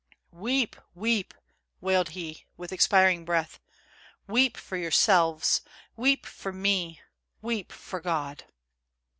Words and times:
"Weep, 0.33 0.75
weep," 0.95 1.31
wailed 1.79 2.09
he, 2.17 2.47
with 2.57 2.71
expiring 2.71 3.23
breath;" 3.23 3.59
weep 4.27 4.57
for 4.57 4.75
yourselves, 4.75 5.61
weep 5.95 6.25
for 6.25 6.51
me, 6.51 6.99
weep 7.43 7.71
for 7.71 7.99
God 8.01 8.45